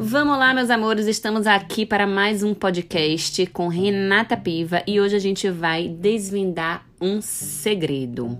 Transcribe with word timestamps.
Vamos 0.00 0.38
lá, 0.38 0.54
meus 0.54 0.70
amores, 0.70 1.08
estamos 1.08 1.44
aqui 1.44 1.84
para 1.84 2.06
mais 2.06 2.44
um 2.44 2.54
podcast 2.54 3.44
com 3.46 3.66
Renata 3.66 4.36
Piva 4.36 4.80
e 4.86 5.00
hoje 5.00 5.16
a 5.16 5.18
gente 5.18 5.50
vai 5.50 5.88
desvendar 5.88 6.86
um 7.00 7.20
segredo. 7.20 8.38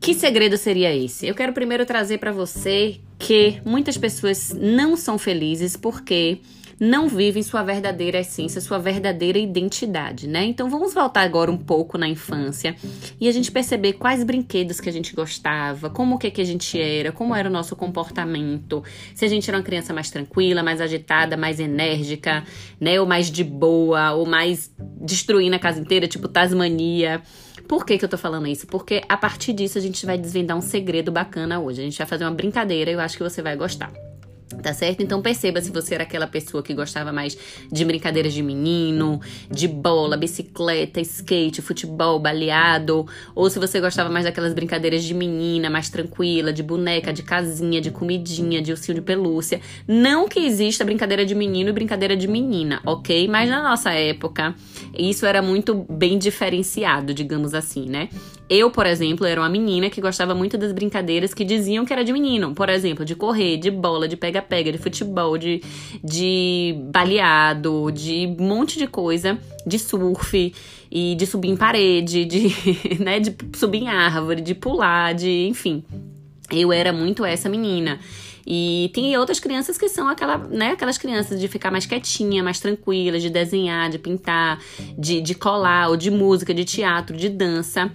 Que 0.00 0.14
segredo 0.14 0.56
seria 0.56 0.94
esse? 0.94 1.26
Eu 1.26 1.34
quero 1.34 1.52
primeiro 1.52 1.84
trazer 1.84 2.18
para 2.18 2.30
você 2.30 3.00
que 3.18 3.60
muitas 3.64 3.98
pessoas 3.98 4.54
não 4.56 4.96
são 4.96 5.18
felizes 5.18 5.76
porque 5.76 6.38
não 6.80 7.08
vivem 7.08 7.42
sua 7.42 7.62
verdadeira 7.62 8.20
essência, 8.20 8.58
sua 8.58 8.78
verdadeira 8.78 9.38
identidade, 9.38 10.26
né? 10.26 10.44
Então 10.46 10.70
vamos 10.70 10.94
voltar 10.94 11.20
agora 11.20 11.50
um 11.50 11.58
pouco 11.58 11.98
na 11.98 12.08
infância 12.08 12.74
e 13.20 13.28
a 13.28 13.32
gente 13.32 13.52
perceber 13.52 13.92
quais 13.92 14.24
brinquedos 14.24 14.80
que 14.80 14.88
a 14.88 14.92
gente 14.92 15.14
gostava, 15.14 15.90
como 15.90 16.18
que, 16.18 16.30
que 16.30 16.40
a 16.40 16.44
gente 16.44 16.80
era, 16.80 17.12
como 17.12 17.34
era 17.34 17.50
o 17.50 17.52
nosso 17.52 17.76
comportamento, 17.76 18.82
se 19.14 19.26
a 19.26 19.28
gente 19.28 19.46
era 19.50 19.58
uma 19.58 19.62
criança 19.62 19.92
mais 19.92 20.10
tranquila, 20.10 20.62
mais 20.62 20.80
agitada, 20.80 21.36
mais 21.36 21.60
enérgica, 21.60 22.44
né? 22.80 22.98
Ou 22.98 23.06
mais 23.06 23.30
de 23.30 23.44
boa, 23.44 24.12
ou 24.14 24.24
mais 24.24 24.74
destruindo 24.98 25.56
a 25.56 25.58
casa 25.58 25.78
inteira, 25.78 26.08
tipo 26.08 26.28
Tasmania. 26.28 27.20
Por 27.68 27.84
que, 27.84 27.98
que 27.98 28.04
eu 28.04 28.08
tô 28.08 28.16
falando 28.16 28.48
isso? 28.48 28.66
Porque 28.66 29.02
a 29.06 29.18
partir 29.18 29.52
disso 29.52 29.76
a 29.76 29.80
gente 29.82 30.04
vai 30.06 30.16
desvendar 30.16 30.56
um 30.56 30.62
segredo 30.62 31.12
bacana 31.12 31.60
hoje. 31.60 31.82
A 31.82 31.84
gente 31.84 31.98
vai 31.98 32.06
fazer 32.06 32.24
uma 32.24 32.32
brincadeira 32.32 32.90
e 32.90 32.94
eu 32.94 33.00
acho 33.00 33.18
que 33.18 33.22
você 33.22 33.42
vai 33.42 33.54
gostar. 33.54 34.09
Tá 34.62 34.74
certo? 34.74 35.00
Então 35.00 35.22
perceba 35.22 35.60
se 35.60 35.70
você 35.70 35.94
era 35.94 36.02
aquela 36.02 36.26
pessoa 36.26 36.60
que 36.60 36.74
gostava 36.74 37.12
mais 37.12 37.38
de 37.70 37.84
brincadeiras 37.84 38.32
de 38.32 38.42
menino, 38.42 39.20
de 39.48 39.68
bola, 39.68 40.16
bicicleta, 40.16 41.00
skate, 41.00 41.62
futebol, 41.62 42.18
baleado, 42.18 43.06
ou 43.34 43.48
se 43.48 43.60
você 43.60 43.80
gostava 43.80 44.10
mais 44.10 44.24
daquelas 44.24 44.52
brincadeiras 44.52 45.04
de 45.04 45.14
menina, 45.14 45.70
mais 45.70 45.88
tranquila, 45.88 46.52
de 46.52 46.64
boneca, 46.64 47.12
de 47.12 47.22
casinha, 47.22 47.80
de 47.80 47.92
comidinha, 47.92 48.60
de 48.60 48.72
ursinho 48.72 48.96
de 48.96 49.02
pelúcia. 49.02 49.60
Não 49.86 50.28
que 50.28 50.40
exista 50.40 50.84
brincadeira 50.84 51.24
de 51.24 51.34
menino 51.34 51.70
e 51.70 51.72
brincadeira 51.72 52.16
de 52.16 52.26
menina, 52.26 52.80
ok? 52.84 53.28
Mas 53.28 53.48
na 53.48 53.62
nossa 53.62 53.92
época, 53.92 54.54
isso 54.98 55.24
era 55.26 55.40
muito 55.40 55.86
bem 55.88 56.18
diferenciado, 56.18 57.14
digamos 57.14 57.54
assim, 57.54 57.88
né? 57.88 58.08
Eu, 58.50 58.68
por 58.68 58.84
exemplo, 58.84 59.24
era 59.24 59.40
uma 59.40 59.48
menina 59.48 59.88
que 59.88 60.00
gostava 60.00 60.34
muito 60.34 60.58
das 60.58 60.72
brincadeiras 60.72 61.32
que 61.32 61.44
diziam 61.44 61.84
que 61.84 61.92
era 61.92 62.02
de 62.02 62.12
menino. 62.12 62.52
Por 62.52 62.68
exemplo, 62.68 63.04
de 63.04 63.14
correr, 63.14 63.58
de 63.58 63.70
bola, 63.70 64.08
de 64.08 64.16
pega-pega, 64.16 64.72
de 64.72 64.78
futebol, 64.78 65.38
de, 65.38 65.62
de 66.02 66.74
baleado, 66.92 67.92
de 67.92 68.26
um 68.26 68.44
monte 68.44 68.76
de 68.76 68.88
coisa, 68.88 69.38
de 69.64 69.78
surf 69.78 70.52
e 70.90 71.14
de 71.14 71.26
subir 71.26 71.48
em 71.48 71.56
parede, 71.56 72.24
de, 72.24 72.52
né, 72.98 73.20
de 73.20 73.36
subir 73.56 73.84
em 73.84 73.88
árvore, 73.88 74.40
de 74.40 74.56
pular, 74.56 75.14
de, 75.14 75.46
enfim. 75.46 75.84
Eu 76.50 76.72
era 76.72 76.92
muito 76.92 77.24
essa 77.24 77.48
menina. 77.48 78.00
E 78.46 78.90
tem 78.94 79.16
outras 79.16 79.38
crianças 79.38 79.76
que 79.76 79.88
são 79.88 80.08
aquela, 80.08 80.38
né, 80.38 80.72
aquelas 80.72 80.98
crianças 80.98 81.40
de 81.40 81.48
ficar 81.48 81.70
mais 81.70 81.86
quietinha, 81.86 82.42
mais 82.42 82.60
tranquila, 82.60 83.18
de 83.18 83.30
desenhar, 83.30 83.90
de 83.90 83.98
pintar, 83.98 84.60
de, 84.98 85.20
de 85.20 85.34
colar, 85.34 85.88
ou 85.88 85.96
de 85.96 86.10
música, 86.10 86.52
de 86.54 86.64
teatro, 86.64 87.16
de 87.16 87.28
dança. 87.28 87.90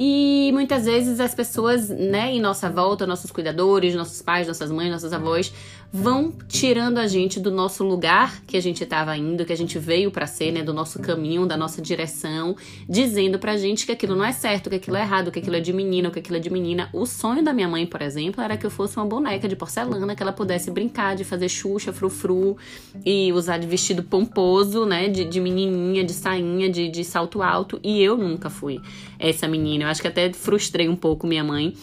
E 0.00 0.50
muitas 0.52 0.84
vezes 0.84 1.18
as 1.18 1.34
pessoas, 1.34 1.88
né, 1.88 2.32
em 2.32 2.40
nossa 2.40 2.70
volta, 2.70 3.04
nossos 3.04 3.32
cuidadores, 3.32 3.96
nossos 3.96 4.22
pais, 4.22 4.46
nossas 4.46 4.70
mães, 4.70 4.92
nossos 4.92 5.12
avós, 5.12 5.52
vão 5.92 6.32
tirando 6.46 6.98
a 6.98 7.06
gente 7.06 7.40
do 7.40 7.50
nosso 7.50 7.82
lugar 7.82 8.42
que 8.46 8.56
a 8.56 8.60
gente 8.60 8.84
estava 8.84 9.16
indo, 9.16 9.44
que 9.44 9.52
a 9.52 9.56
gente 9.56 9.78
veio 9.78 10.10
para 10.10 10.26
ser, 10.26 10.52
né, 10.52 10.62
do 10.62 10.74
nosso 10.74 10.98
caminho, 11.00 11.46
da 11.46 11.56
nossa 11.56 11.80
direção, 11.80 12.54
dizendo 12.88 13.38
pra 13.38 13.56
gente 13.56 13.86
que 13.86 13.92
aquilo 13.92 14.14
não 14.14 14.24
é 14.24 14.32
certo, 14.32 14.68
que 14.68 14.76
aquilo 14.76 14.96
é 14.96 15.00
errado, 15.00 15.30
que 15.30 15.38
aquilo 15.38 15.56
é 15.56 15.60
de 15.60 15.72
menino, 15.72 16.10
que 16.10 16.18
aquilo 16.18 16.36
é 16.36 16.40
de 16.40 16.50
menina. 16.50 16.90
O 16.92 17.06
sonho 17.06 17.42
da 17.42 17.54
minha 17.54 17.68
mãe, 17.68 17.86
por 17.86 18.02
exemplo, 18.02 18.42
era 18.42 18.56
que 18.56 18.66
eu 18.66 18.70
fosse 18.70 18.96
uma 18.98 19.06
boneca 19.06 19.48
de 19.48 19.56
porcelana, 19.56 20.14
que 20.14 20.22
ela 20.22 20.32
pudesse 20.32 20.70
brincar, 20.70 21.16
de 21.16 21.24
fazer 21.24 21.48
xuxa, 21.48 21.92
frufru 21.92 22.56
e 23.04 23.32
usar 23.32 23.56
de 23.56 23.66
vestido 23.66 24.02
pomposo, 24.02 24.84
né, 24.84 25.08
de, 25.08 25.24
de 25.24 25.40
menininha, 25.40 26.04
de 26.04 26.12
sainha, 26.12 26.70
de, 26.70 26.88
de 26.88 27.02
salto 27.02 27.42
alto. 27.42 27.80
E 27.82 28.02
eu 28.02 28.16
nunca 28.16 28.50
fui 28.50 28.78
essa 29.18 29.48
menina. 29.48 29.84
Eu 29.84 29.88
acho 29.88 30.02
que 30.02 30.08
até 30.08 30.30
frustrei 30.34 30.86
um 30.86 30.96
pouco 30.96 31.26
minha 31.26 31.42
mãe 31.42 31.74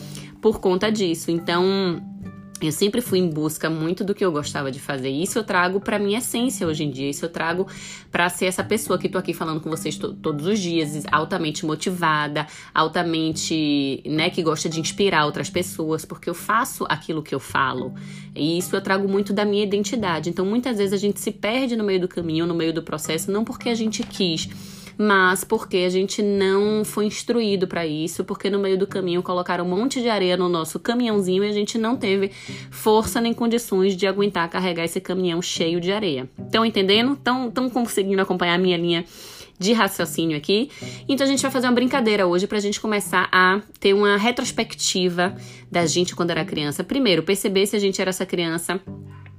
por 0.42 0.60
conta 0.60 0.92
disso. 0.92 1.32
Então, 1.32 2.00
eu 2.62 2.72
sempre 2.72 3.02
fui 3.02 3.20
em 3.20 3.30
busca 3.30 3.70
muito 3.70 4.04
do 4.04 4.16
que 4.16 4.24
eu 4.24 4.32
gostava 4.32 4.72
de 4.72 4.80
fazer. 4.80 5.10
Isso 5.10 5.38
eu 5.38 5.44
trago 5.44 5.82
para 5.82 6.00
minha 6.00 6.20
essência 6.20 6.66
hoje 6.66 6.86
em 6.86 6.90
dia. 6.90 7.10
Isso 7.10 7.26
eu 7.26 7.30
trago 7.30 7.68
para 8.10 8.30
ser 8.30 8.46
essa 8.46 8.64
pessoa 8.64 8.98
que 8.98 9.10
tô 9.10 9.18
aqui 9.18 9.34
falando 9.34 9.60
com 9.60 9.70
vocês 9.70 9.98
to 9.98 10.14
todos 10.14 10.46
os 10.46 10.60
dias, 10.60 11.04
altamente 11.12 11.66
motivada, 11.66 12.48
altamente, 12.74 14.02
né, 14.06 14.30
que 14.30 14.42
gosta 14.42 14.70
de 14.70 14.80
inspirar 14.80 15.26
outras 15.26 15.50
pessoas, 15.50 16.06
porque 16.06 16.30
eu 16.30 16.34
faço 16.34 16.86
aquilo 16.88 17.22
que 17.22 17.36
eu 17.36 17.40
falo. 17.40 17.94
E 18.34 18.58
isso 18.58 18.74
eu 18.74 18.82
trago 18.82 19.08
muito 19.08 19.34
da 19.34 19.44
minha 19.44 19.64
identidade. 19.64 20.30
Então, 20.30 20.46
muitas 20.46 20.78
vezes 20.78 20.94
a 20.94 20.98
gente 20.98 21.20
se 21.20 21.32
perde 21.32 21.76
no 21.76 21.84
meio 21.84 22.00
do 22.00 22.08
caminho, 22.08 22.48
no 22.48 22.56
meio 22.56 22.74
do 22.74 22.82
processo, 22.82 23.30
não 23.32 23.44
porque 23.44 23.68
a 23.68 23.76
gente 23.76 24.02
quis, 24.02 24.48
mas 24.98 25.44
porque 25.44 25.78
a 25.78 25.90
gente 25.90 26.22
não 26.22 26.84
foi 26.86 27.06
instruído 27.06 27.68
para 27.68 27.86
isso, 27.86 28.24
porque 28.24 28.50
no 28.50 28.60
meio 28.60 28.78
do 28.78 28.88
caminho 28.88 29.22
colocaram 29.22 29.66
um 29.66 29.70
monte 29.70 30.02
de 30.02 30.10
areia 30.10 30.38
no 30.38 30.50
nosso 30.50 30.80
caminhãozinho 30.80 31.44
e 31.44 31.50
a 31.50 31.54
gente 31.54 31.78
não 31.78 31.96
teve 31.96 32.32
força 32.72 33.20
nem 33.20 33.34
condições 33.34 33.96
de 33.96 34.08
aguentar 34.08 34.50
carregar 34.50 34.84
esse 34.84 35.02
caminhão 35.02 35.42
cheio 35.42 35.80
de 35.80 35.92
areia. 35.92 36.30
Estão 36.38 36.66
entendendo? 36.66 37.14
Estão 37.14 37.70
conseguindo 37.70 38.22
acompanhar 38.22 38.56
a 38.56 38.60
minha 38.60 38.78
linha 38.78 39.06
de 39.58 39.74
raciocínio 39.74 40.38
aqui. 40.38 40.70
Então 41.08 41.26
a 41.26 41.30
gente 41.30 41.42
vai 41.42 41.52
fazer 41.52 41.68
uma 41.68 41.74
brincadeira 41.74 42.28
hoje 42.28 42.48
para 42.48 42.58
a 42.58 42.62
gente 42.62 42.80
começar 42.80 43.30
a 43.32 43.62
ter 43.80 43.94
uma 43.94 44.18
retrospectiva 44.18 45.36
da 45.72 45.86
gente 45.86 46.16
quando 46.16 46.32
era 46.32 46.44
criança. 46.44 46.84
Primeiro, 46.84 47.24
perceber 47.24 47.66
se 47.66 47.76
a 47.76 47.80
gente 47.80 48.02
era 48.02 48.10
essa 48.10 48.26
criança 48.26 48.82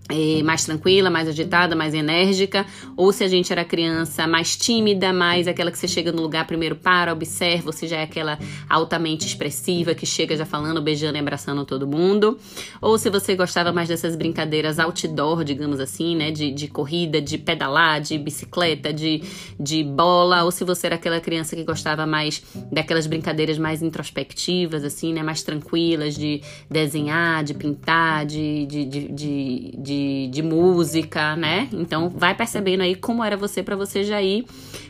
é, 0.09 0.43
mais 0.43 0.65
tranquila, 0.65 1.11
mais 1.11 1.29
agitada, 1.29 1.75
mais 1.75 1.93
enérgica, 1.93 2.65
ou 2.97 3.13
se 3.13 3.25
a 3.25 3.29
gente 3.29 3.53
era 3.53 3.65
criança 3.65 4.27
mais 4.27 4.57
tímida, 4.57 5.13
mais 5.13 5.49
aquela 5.49 5.71
que 5.71 5.79
você 5.79 5.89
chega 5.89 6.13
no 6.13 6.23
lugar 6.23 6.47
primeiro 6.47 6.77
para, 6.77 7.13
observa, 7.13 7.73
você 7.73 7.87
já 7.89 7.97
é 7.99 8.03
aquela 8.05 8.39
altamente 8.69 9.27
expressiva 9.27 9.95
que 9.95 10.07
chega 10.07 10.37
já 10.37 10.47
falando, 10.47 10.81
beijando 10.81 11.17
e 11.17 11.21
abraçando 11.21 11.65
todo 11.65 11.87
mundo, 11.87 12.39
ou 12.81 12.97
se 12.99 13.11
você 13.11 13.35
gostava 13.35 13.73
mais 13.73 13.89
dessas 13.89 14.15
brincadeiras 14.15 14.79
outdoor, 14.79 15.43
digamos 15.43 15.81
assim, 15.81 16.15
né, 16.15 16.31
de, 16.31 16.53
de 16.53 16.69
corrida, 16.69 17.21
de 17.21 17.37
pedalar, 17.37 18.01
de 18.01 18.17
bicicleta, 18.17 18.93
de, 18.93 19.23
de 19.59 19.83
bola, 19.83 20.45
ou 20.45 20.53
se 20.53 20.65
você 20.65 20.87
era 20.87 20.97
aquela 20.97 21.21
criança 21.21 21.57
que 21.57 21.65
gostava 21.65 22.07
mais 22.07 22.43
daquelas 22.71 23.07
brincadeiras 23.07 23.59
mais 23.59 23.83
introspectivas, 23.83 24.85
assim, 24.85 25.13
né, 25.13 25.23
mais 25.23 25.43
tranquilas, 25.43 26.15
de 26.15 26.43
desenhar, 26.71 27.43
de 27.43 27.55
pintar, 27.55 28.25
de, 28.25 28.67
de, 28.67 28.85
de, 28.85 29.09
de 29.09 29.96
de, 29.97 30.29
de 30.29 30.43
música, 30.43 31.35
né? 31.37 31.69
Então 31.73 32.09
vai 32.09 32.35
percebendo 32.35 32.83
aí 32.83 32.95
como 32.95 33.25
era 33.25 33.37
você 33.37 33.63
para 33.63 33.77
você 33.77 34.05
já 34.05 34.21
ir 34.21 34.45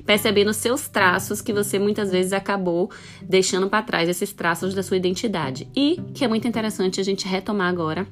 percebendo 0.04 0.52
seus 0.52 0.88
traços 0.88 1.40
que 1.40 1.52
você 1.52 1.78
muitas 1.78 2.10
vezes 2.10 2.32
acabou 2.32 2.90
deixando 3.22 3.68
para 3.68 3.82
trás 3.82 4.08
esses 4.08 4.32
traços 4.32 4.74
da 4.74 4.82
sua 4.82 4.96
identidade. 4.96 5.68
E 5.74 6.00
que 6.14 6.24
é 6.24 6.28
muito 6.28 6.46
interessante 6.46 7.00
a 7.00 7.04
gente 7.04 7.26
retomar 7.26 7.68
agora 7.68 8.06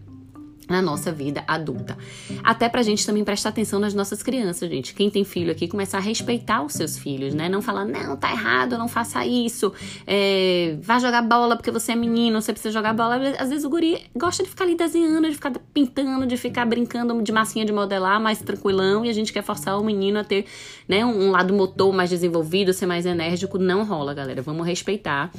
na 0.69 0.81
nossa 0.81 1.13
vida 1.13 1.45
adulta. 1.47 1.97
Até 2.43 2.69
pra 2.69 2.83
gente 2.83 3.07
também 3.07 3.25
prestar 3.25 3.51
atenção 3.51 3.79
nas 3.79 3.95
nossas 3.95 4.23
crianças, 4.23 4.69
gente. 4.71 4.95
Quem 4.95 5.11
tem 5.11 5.25
filho 5.25 5.53
aqui, 5.53 5.69
começar 5.69 5.99
a 5.99 6.01
respeitar 6.01 6.63
os 6.63 6.73
seus 6.73 6.99
filhos, 6.99 7.35
né? 7.35 7.49
Não 7.49 7.61
falar, 7.61 7.85
não, 7.85 8.17
tá 8.17 8.31
errado, 8.31 8.79
não 8.79 8.89
faça 8.89 9.25
isso. 9.27 9.73
É, 10.07 10.77
vá 10.81 10.99
jogar 10.99 11.23
bola 11.23 11.57
porque 11.57 11.71
você 11.71 11.93
é 11.93 11.97
menino, 11.97 12.41
você 12.41 12.53
precisa 12.53 12.73
jogar 12.73 12.95
bola. 12.95 13.17
Às 13.39 13.51
vezes 13.51 13.65
o 13.65 13.71
guri 13.71 14.03
gosta 14.17 14.43
de 14.43 14.49
ficar 14.49 14.65
ali 14.65 14.77
desenhando, 14.77 15.29
de 15.29 15.35
ficar 15.35 15.53
pintando, 15.73 16.27
de 16.27 16.37
ficar 16.37 16.65
brincando 16.65 17.23
de 17.23 17.33
massinha 17.33 17.65
de 17.65 17.73
modelar, 17.73 18.21
mais 18.21 18.41
tranquilão. 18.41 19.05
E 19.05 19.09
a 19.09 19.13
gente 19.13 19.33
quer 19.33 19.43
forçar 19.43 19.79
o 19.79 19.85
menino 19.85 20.19
a 20.19 20.25
ter, 20.25 20.47
né, 20.89 21.05
um 21.05 21.31
lado 21.31 21.53
motor 21.53 21.93
mais 21.93 22.11
desenvolvido, 22.11 22.73
ser 22.73 22.87
mais 22.87 23.07
enérgico. 23.07 23.59
Não 23.59 23.85
rola, 23.85 24.15
galera. 24.15 24.43
Vamos 24.43 24.67
respeitar 24.67 25.31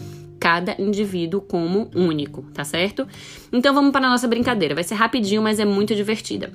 cada 0.46 0.80
indivíduo 0.80 1.42
como 1.42 1.90
único, 1.96 2.44
tá 2.54 2.64
certo? 2.64 3.08
Então 3.52 3.74
vamos 3.74 3.92
para 3.92 4.06
a 4.06 4.10
nossa 4.12 4.28
brincadeira. 4.28 4.76
Vai 4.76 4.84
ser 4.84 4.94
rapidinho, 4.94 5.42
mas 5.42 5.60
é 5.60 5.66
muito 5.66 5.96
divertida. 5.96 6.52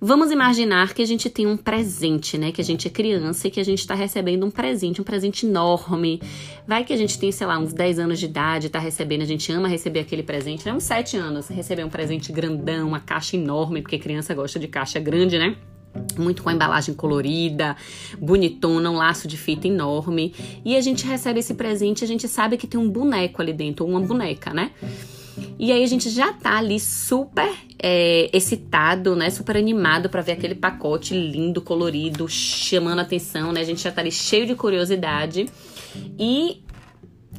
Vamos 0.00 0.30
imaginar 0.30 0.94
que 0.94 1.02
a 1.02 1.04
gente 1.04 1.28
tem 1.28 1.46
um 1.46 1.54
presente, 1.54 2.38
né? 2.38 2.50
Que 2.50 2.62
a 2.62 2.64
gente 2.64 2.88
é 2.88 2.90
criança 2.90 3.46
e 3.46 3.50
que 3.50 3.60
a 3.60 3.64
gente 3.64 3.80
está 3.80 3.94
recebendo 3.94 4.46
um 4.46 4.50
presente, 4.50 5.02
um 5.02 5.04
presente 5.04 5.44
enorme. 5.44 6.18
Vai 6.66 6.82
que 6.82 6.94
a 6.94 6.96
gente 6.96 7.18
tem, 7.18 7.30
sei 7.30 7.46
lá, 7.46 7.58
uns 7.58 7.74
10 7.74 7.98
anos 7.98 8.18
de 8.18 8.24
idade, 8.24 8.70
tá 8.70 8.78
recebendo, 8.78 9.20
a 9.20 9.26
gente 9.26 9.52
ama 9.52 9.68
receber 9.68 10.00
aquele 10.00 10.22
presente, 10.22 10.64
né? 10.64 10.72
Uns 10.72 10.84
7 10.84 11.18
anos, 11.18 11.48
receber 11.48 11.84
um 11.84 11.90
presente 11.90 12.32
grandão, 12.32 12.88
uma 12.88 13.00
caixa 13.00 13.36
enorme, 13.36 13.82
porque 13.82 13.98
criança 13.98 14.32
gosta 14.32 14.58
de 14.58 14.66
caixa 14.66 14.98
grande, 14.98 15.38
né? 15.38 15.58
Muito 16.18 16.42
com 16.42 16.48
a 16.48 16.52
embalagem 16.52 16.94
colorida, 16.94 17.76
bonitona, 18.20 18.90
um 18.90 18.96
laço 18.96 19.28
de 19.28 19.36
fita 19.36 19.66
enorme. 19.66 20.34
E 20.64 20.76
a 20.76 20.80
gente 20.80 21.06
recebe 21.06 21.40
esse 21.40 21.54
presente, 21.54 22.04
a 22.04 22.06
gente 22.06 22.28
sabe 22.28 22.56
que 22.56 22.66
tem 22.66 22.78
um 22.78 22.88
boneco 22.88 23.42
ali 23.42 23.52
dentro, 23.52 23.84
ou 23.84 23.90
uma 23.90 24.00
boneca, 24.00 24.52
né? 24.52 24.70
E 25.58 25.70
aí 25.72 25.82
a 25.82 25.86
gente 25.86 26.08
já 26.10 26.32
tá 26.32 26.58
ali 26.58 26.80
super 26.80 27.50
é, 27.78 28.30
excitado, 28.32 29.14
né? 29.14 29.30
Super 29.30 29.56
animado 29.56 30.08
para 30.08 30.22
ver 30.22 30.32
aquele 30.32 30.54
pacote 30.54 31.14
lindo, 31.14 31.60
colorido, 31.60 32.28
chamando 32.28 33.00
atenção, 33.00 33.52
né? 33.52 33.60
A 33.60 33.64
gente 33.64 33.82
já 33.82 33.92
tá 33.92 34.00
ali 34.00 34.12
cheio 34.12 34.46
de 34.46 34.54
curiosidade. 34.54 35.46
E 36.18 36.62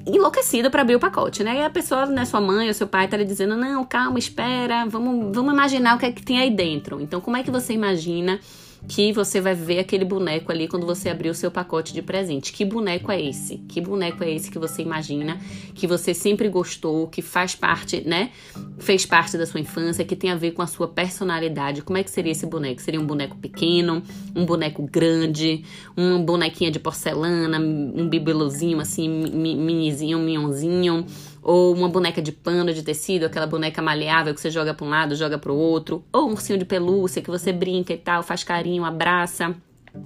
enlouquecido 0.07 0.71
para 0.71 0.81
abrir 0.81 0.95
o 0.95 0.99
pacote, 0.99 1.43
né? 1.43 1.57
E 1.57 1.63
a 1.63 1.69
pessoa, 1.69 2.05
né, 2.05 2.25
sua 2.25 2.41
mãe 2.41 2.67
ou 2.67 2.73
seu 2.73 2.87
pai 2.87 3.07
tá 3.07 3.17
lhe 3.17 3.25
dizendo: 3.25 3.55
"Não, 3.55 3.83
calma, 3.85 4.17
espera, 4.19 4.85
vamos, 4.85 5.35
vamos 5.35 5.53
imaginar 5.53 5.95
o 5.95 5.99
que 5.99 6.05
é 6.05 6.11
que 6.11 6.23
tem 6.23 6.39
aí 6.39 6.49
dentro". 6.49 7.01
Então, 7.01 7.19
como 7.21 7.37
é 7.37 7.43
que 7.43 7.51
você 7.51 7.73
imagina 7.73 8.39
que 8.87 9.11
você 9.11 9.41
vai 9.41 9.53
ver 9.53 9.79
aquele 9.79 10.05
boneco 10.05 10.51
ali 10.51 10.67
quando 10.67 10.85
você 10.85 11.09
abrir 11.09 11.29
o 11.29 11.33
seu 11.33 11.51
pacote 11.51 11.93
de 11.93 12.01
presente. 12.01 12.53
Que 12.53 12.63
boneco 12.63 13.11
é 13.11 13.21
esse? 13.21 13.57
Que 13.67 13.81
boneco 13.81 14.23
é 14.23 14.31
esse 14.31 14.49
que 14.49 14.57
você 14.57 14.81
imagina, 14.81 15.39
que 15.75 15.85
você 15.85 16.13
sempre 16.13 16.47
gostou, 16.47 17.07
que 17.07 17.21
faz 17.21 17.53
parte, 17.53 18.01
né? 18.07 18.31
Fez 18.79 19.05
parte 19.05 19.37
da 19.37 19.45
sua 19.45 19.59
infância, 19.59 20.05
que 20.05 20.15
tem 20.15 20.31
a 20.31 20.35
ver 20.35 20.51
com 20.51 20.61
a 20.61 20.67
sua 20.67 20.87
personalidade. 20.87 21.81
Como 21.81 21.97
é 21.97 22.03
que 22.03 22.09
seria 22.09 22.31
esse 22.31 22.45
boneco? 22.45 22.81
Seria 22.81 22.99
um 22.99 23.05
boneco 23.05 23.35
pequeno, 23.37 24.01
um 24.35 24.45
boneco 24.45 24.83
grande, 24.83 25.63
uma 25.95 26.19
bonequinha 26.19 26.71
de 26.71 26.79
porcelana, 26.79 27.59
um 27.59 28.07
bibelozinho 28.07 28.79
assim, 28.79 29.09
minizinho, 29.09 30.19
minhonzinho 30.19 31.05
ou 31.41 31.73
uma 31.73 31.89
boneca 31.89 32.21
de 32.21 32.31
pano 32.31 32.73
de 32.73 32.83
tecido, 32.83 33.25
aquela 33.25 33.47
boneca 33.47 33.81
maleável 33.81 34.33
que 34.33 34.41
você 34.41 34.49
joga 34.49 34.73
para 34.73 34.85
um 34.85 34.89
lado, 34.89 35.15
joga 35.15 35.37
para 35.37 35.51
o 35.51 35.57
outro, 35.57 36.03
ou 36.11 36.29
um 36.29 36.31
ursinho 36.31 36.59
de 36.59 36.65
pelúcia 36.65 37.21
que 37.21 37.29
você 37.29 37.51
brinca 37.51 37.93
e 37.93 37.97
tal, 37.97 38.23
faz 38.23 38.43
carinho, 38.43 38.83
abraça. 38.83 39.55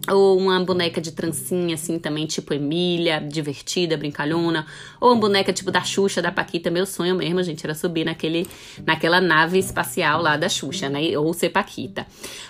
Ou 0.10 0.38
uma 0.38 0.60
boneca 0.60 1.00
de 1.00 1.12
trancinha, 1.12 1.76
assim, 1.76 2.00
também, 2.00 2.26
tipo 2.26 2.54
Emília, 2.54 3.20
divertida, 3.20 3.96
brincalhona. 3.96 4.66
Ou 5.00 5.12
uma 5.12 5.20
boneca 5.20 5.54
tipo 5.54 5.72
da 5.72 5.82
Xuxa, 5.82 6.22
da 6.22 6.32
Paquita. 6.32 6.70
Meu 6.72 6.86
sonho 6.86 7.16
mesmo, 7.16 7.42
gente, 7.44 7.66
era 7.66 7.76
subir 7.76 8.06
naquele, 8.06 8.48
naquela 8.86 9.22
nave 9.22 9.60
espacial 9.60 10.22
lá 10.22 10.38
da 10.38 10.50
Xuxa, 10.50 10.90
né? 10.90 11.18
Ou 11.18 11.34
ser 11.34 11.50
Paquita. 11.50 12.06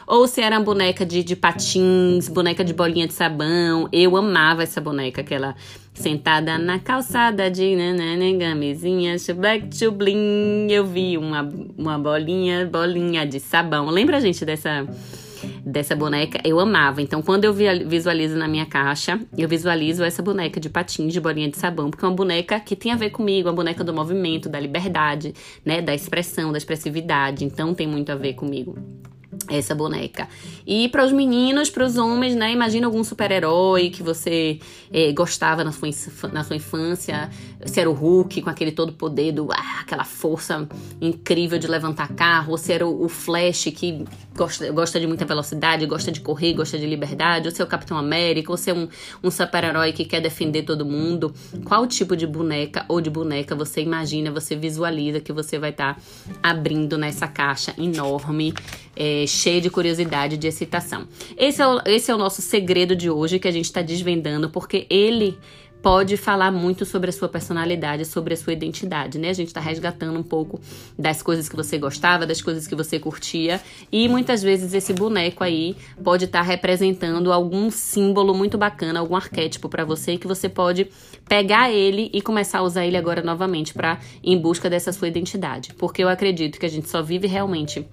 Ou 0.08 0.28
se 0.28 0.42
era 0.42 0.58
uma 0.58 0.66
boneca 0.66 1.06
de, 1.06 1.24
de 1.24 1.36
patins, 1.36 2.28
boneca 2.30 2.64
de 2.64 2.74
bolinha 2.74 3.08
de 3.08 3.14
sabão. 3.14 3.88
Eu 3.92 4.16
amava 4.16 4.64
essa 4.64 4.80
boneca, 4.80 5.22
aquela 5.22 5.56
sentada 5.94 6.58
na 6.58 6.80
calçada 6.80 7.52
de 7.52 7.76
nanana, 7.76 8.40
camisinha, 8.40 9.16
black 9.36 9.68
to. 9.78 9.96
Eu 10.70 10.86
vi 10.86 11.18
uma, 11.18 11.48
uma 11.78 11.98
bolinha, 11.98 12.66
bolinha 12.66 13.26
de 13.26 13.40
sabão. 13.40 13.90
Lembra, 13.90 14.20
gente, 14.20 14.46
dessa 14.46 14.88
dessa 15.66 15.96
boneca, 15.96 16.40
eu 16.44 16.60
amava. 16.60 17.02
Então, 17.02 17.22
quando 17.22 17.46
eu 17.46 17.54
visualizo 17.54 18.38
na 18.38 18.48
minha 18.48 18.66
caixa, 18.66 19.20
eu 19.38 19.48
visualizo 19.48 20.04
essa 20.04 20.22
boneca 20.22 20.60
de 20.60 20.70
patins, 20.70 21.14
de 21.14 21.20
bolinha 21.20 21.50
de 21.50 21.58
sabão, 21.58 21.90
porque 21.90 22.06
é 22.06 22.08
uma 22.08 22.16
boneca 22.16 22.60
que 22.60 22.76
tem 22.76 22.92
a 22.92 22.96
ver 22.96 23.10
comigo, 23.12 23.50
uma 23.50 23.56
boneca 23.56 23.84
do 23.84 23.94
movimento, 23.94 24.50
da 24.50 24.60
liberdade, 24.60 25.34
né, 25.66 25.82
da 25.82 25.94
expressão, 25.94 26.52
da 26.52 26.58
expressividade. 26.58 27.44
Então, 27.46 27.74
tem 27.74 27.88
muito 27.88 28.12
a 28.12 28.16
ver 28.16 28.34
comigo 28.34 28.76
essa 29.50 29.74
boneca. 29.74 30.28
E 30.66 30.90
para 30.90 31.06
os 31.06 31.12
meninos, 31.12 31.70
para 31.70 31.86
os 31.86 31.98
homens, 31.98 32.36
né? 32.36 32.52
Imagina 32.52 32.88
algum 32.88 33.04
super-herói 33.04 33.90
que 33.90 34.04
você 34.04 34.60
eh, 34.92 35.12
gostava 35.12 35.64
na 35.64 35.72
sua, 35.72 35.90
na 36.32 36.44
sua 36.44 36.56
infância. 36.56 37.30
Se 37.66 37.80
era 37.80 37.90
o 37.90 37.94
Hulk, 37.94 38.42
com 38.42 38.50
aquele 38.50 38.72
todo 38.72 38.94
poder, 38.94 39.32
do, 39.32 39.52
ah, 39.52 39.80
aquela 39.82 40.04
força 40.04 40.68
incrível 41.00 41.58
de 41.58 41.68
levantar 41.68 42.14
carro. 42.14 42.52
Ou 42.52 42.58
se 42.58 42.72
era 42.72 42.86
o, 42.86 43.06
o 43.06 43.10
Flash, 43.10 43.66
que 43.76 44.06
gosta, 44.42 44.72
gosta 44.72 45.00
de 45.00 45.06
muita 45.06 45.24
velocidade, 45.24 45.86
gosta 45.86 46.12
de 46.12 46.20
correr, 46.20 46.54
gosta 46.54 46.78
de 46.78 46.88
liberdade. 46.88 47.48
Ou 47.48 47.54
se 47.54 47.62
é 47.62 47.66
o 47.66 47.68
Capitão 47.68 47.98
América, 47.98 48.52
ou 48.52 48.58
se 48.58 48.72
é 48.72 48.74
um, 48.74 48.88
um 49.24 49.30
super-herói 49.30 49.94
que 49.94 50.04
quer 50.04 50.20
defender 50.20 50.64
todo 50.64 50.84
mundo. 50.84 51.34
Qual 51.64 51.86
tipo 51.86 52.16
de 52.16 52.26
boneca 52.26 52.84
ou 52.88 53.00
de 53.00 53.10
boneca 53.10 53.56
você 53.56 53.82
imagina, 53.82 54.32
você 54.32 54.56
visualiza 54.56 55.20
que 55.20 55.32
você 55.32 55.60
vai 55.60 55.70
estar 55.70 55.96
tá 55.96 56.02
abrindo 56.42 56.98
nessa 56.98 57.28
caixa 57.28 57.74
enorme? 57.78 58.54
é, 58.96 59.26
cheia 59.26 59.62
de 59.62 59.70
curiosidade, 59.70 60.38
de 60.38 60.48
excitação. 60.48 61.08
Esse 61.38 61.62
é, 61.62 61.68
o, 61.68 61.82
esse 61.86 62.12
é 62.12 62.16
o 62.16 62.18
nosso 62.18 62.42
segredo 62.42 62.96
de 62.96 63.10
hoje 63.10 63.40
que 63.40 63.48
a 63.48 63.52
gente 63.52 63.66
está 63.66 63.82
desvendando, 63.82 64.50
porque 64.50 64.86
ele 64.90 65.38
pode 65.82 66.16
falar 66.16 66.52
muito 66.52 66.86
sobre 66.86 67.10
a 67.10 67.14
sua 67.14 67.28
personalidade, 67.28 68.06
sobre 68.06 68.34
a 68.34 68.38
sua 68.38 68.54
identidade, 68.54 69.18
né? 69.18 69.30
A 69.30 69.34
gente 69.34 69.54
tá 69.54 69.60
resgatando 69.60 70.18
um 70.18 70.24
pouco 70.24 70.60
das 70.98 71.24
coisas 71.24 71.50
que 71.50 71.56
você 71.56 71.78
gostava, 71.78 72.26
das 72.26 72.42
coisas 72.42 72.68
que 72.68 72.76
você 72.76 73.00
curtia, 73.00 73.60
e 73.92 74.08
muitas 74.08 74.44
vezes 74.44 74.74
esse 74.74 74.94
boneco 74.94 75.44
aí 75.44 75.76
pode 76.04 76.26
estar 76.26 76.40
tá 76.40 76.46
representando 76.46 77.32
algum 77.32 77.72
símbolo 77.72 78.34
muito 78.34 78.58
bacana, 78.58 79.00
algum 79.00 79.16
arquétipo 79.16 79.68
para 79.68 79.84
você 79.84 80.18
que 80.18 80.28
você 80.28 80.48
pode 80.48 80.88
pegar 81.28 81.72
ele 81.72 82.10
e 82.14 82.22
começar 82.22 82.60
a 82.60 82.64
usar 82.64 82.86
ele 82.86 82.98
agora 82.98 83.22
novamente 83.24 83.74
para 83.74 84.00
em 84.24 84.38
busca 84.38 84.70
dessa 84.70 84.92
sua 84.92 85.08
identidade. 85.08 85.74
Porque 85.74 86.04
eu 86.04 86.10
acredito 86.10 86.60
que 86.60 86.66
a 86.66 86.70
gente 86.70 86.90
só 86.90 87.02
vive 87.02 87.28
realmente 87.28 87.88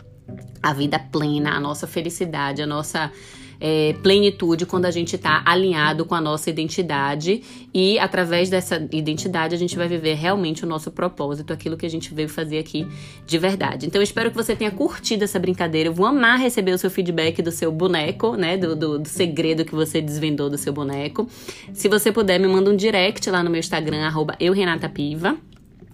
a 0.63 0.73
vida 0.75 0.99
plena, 0.99 1.53
a 1.53 1.61
nossa 1.61 1.87
felicidade, 1.87 2.61
a 2.61 2.67
nossa 2.67 3.11
é, 3.61 3.95
plenitude 4.03 4.67
quando 4.67 4.85
a 4.87 4.91
gente 4.91 5.17
está 5.17 5.43
alinhado 5.45 6.05
com 6.05 6.15
a 6.15 6.21
nossa 6.21 6.49
identidade 6.51 7.43
e 7.75 7.99
através 7.99 8.49
dessa 8.49 8.77
identidade 8.93 9.55
a 9.55 9.59
gente 9.59 9.77
vai 9.77 9.89
viver 9.89 10.15
realmente 10.15 10.65
o 10.65 10.69
nosso 10.69 10.91
propósito, 10.91 11.53
aquilo 11.53 11.77
que 11.77 11.87
a 11.87 11.91
gente 11.91 12.15
veio 12.15 12.29
fazer 12.29 12.59
aqui 12.59 12.87
de 13.27 13.39
verdade. 13.39 13.87
Então 13.87 14.01
eu 14.01 14.05
espero 14.05 14.31
que 14.31 14.37
você 14.37 14.55
tenha 14.55 14.71
curtido 14.71 15.25
essa 15.25 15.39
brincadeira. 15.39 15.89
Eu 15.89 15.95
vou 15.95 16.07
amar 16.07 16.39
receber 16.39 16.73
o 16.73 16.79
seu 16.79 16.91
feedback 16.91 17.43
do 17.43 17.51
seu 17.51 17.71
boneco, 17.73 18.37
né? 18.37 18.57
Do, 18.57 18.75
do, 18.77 18.99
do 18.99 19.09
segredo 19.09 19.65
que 19.65 19.75
você 19.75 20.01
desvendou 20.01 20.49
do 20.49 20.59
seu 20.59 20.73
boneco. 20.73 21.29
Se 21.73 21.89
você 21.89 22.13
puder, 22.13 22.39
me 22.39 22.49
manda 22.49 22.71
um 22.71 22.77
direct 22.77 23.29
lá 23.31 23.43
no 23.43 23.51
meu 23.51 23.61
Instagram, 23.61 24.07
arroba 24.07 24.37
eurenatapiva. 24.41 25.37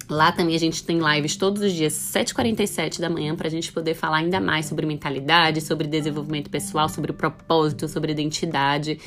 Lá 0.09 0.31
também 0.31 0.55
a 0.55 0.59
gente 0.59 0.85
tem 0.85 0.99
lives 0.99 1.37
todos 1.37 1.63
os 1.63 1.73
dias, 1.73 1.95
7h47 1.95 3.01
da 3.01 3.09
manhã, 3.09 3.35
para 3.35 3.49
a 3.49 3.51
gente 3.51 3.73
poder 3.73 3.95
falar 3.95 4.19
ainda 4.19 4.39
mais 4.39 4.67
sobre 4.67 4.85
mentalidade, 4.85 5.63
sobre 5.63 5.89
desenvolvimento 5.89 6.51
pessoal, 6.51 6.89
sobre 6.89 7.13
propósito, 7.13 7.89
sobre 7.89 8.13
identidade, 8.13 8.99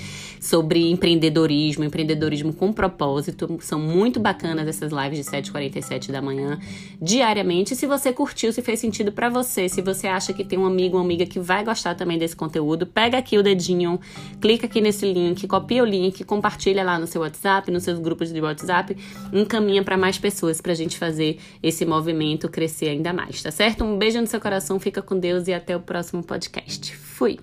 sobre 0.41 0.89
empreendedorismo, 0.89 1.83
empreendedorismo 1.83 2.51
com 2.51 2.73
propósito. 2.73 3.59
São 3.61 3.79
muito 3.79 4.19
bacanas 4.19 4.67
essas 4.67 4.91
lives 4.91 5.23
de 5.23 5.31
7h47 5.31 6.11
da 6.11 6.21
manhã, 6.21 6.59
diariamente. 6.99 7.75
Se 7.75 7.85
você 7.85 8.11
curtiu, 8.11 8.51
se 8.51 8.61
fez 8.63 8.79
sentido 8.79 9.11
para 9.11 9.29
você, 9.29 9.69
se 9.69 9.81
você 9.83 10.07
acha 10.07 10.33
que 10.33 10.43
tem 10.43 10.57
um 10.57 10.65
amigo 10.65 10.97
ou 10.97 11.03
amiga 11.03 11.25
que 11.25 11.39
vai 11.39 11.63
gostar 11.63 11.93
também 11.93 12.17
desse 12.17 12.35
conteúdo, 12.35 12.87
pega 12.87 13.19
aqui 13.19 13.37
o 13.37 13.43
dedinho, 13.43 13.99
clica 14.41 14.65
aqui 14.65 14.81
nesse 14.81 15.11
link, 15.11 15.47
copia 15.47 15.83
o 15.83 15.85
link, 15.85 16.23
compartilha 16.23 16.83
lá 16.83 16.97
no 16.97 17.05
seu 17.05 17.21
WhatsApp, 17.21 17.69
nos 17.69 17.83
seus 17.83 17.99
grupos 17.99 18.33
de 18.33 18.41
WhatsApp, 18.41 18.97
encaminha 19.31 19.83
para 19.83 19.95
mais 19.95 20.17
pessoas 20.17 20.59
pra 20.59 20.73
gente 20.73 20.86
gente 20.87 20.97
fazer 20.97 21.37
esse 21.61 21.85
movimento 21.85 22.49
crescer 22.49 22.89
ainda 22.89 23.13
mais, 23.13 23.43
tá 23.43 23.51
certo? 23.51 23.83
Um 23.83 23.97
beijo 23.97 24.19
no 24.19 24.27
seu 24.27 24.39
coração, 24.39 24.79
fica 24.79 25.01
com 25.01 25.17
Deus 25.17 25.47
e 25.47 25.53
até 25.53 25.75
o 25.75 25.79
próximo 25.79 26.23
podcast. 26.23 26.95
Fui! 26.95 27.37